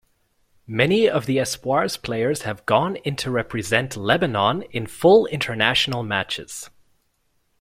Many 0.65 1.07
of 1.07 1.27
the 1.27 1.37
Espoirs 1.37 1.95
players 1.95 2.41
have 2.41 2.65
gone 2.65 2.95
into 3.05 3.29
represent 3.29 3.95
Lebanon 3.95 4.63
in 4.71 4.87
full 4.87 5.27
international 5.27 6.01
matches. 6.01 6.71